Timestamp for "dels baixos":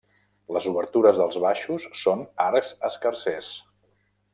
1.23-1.87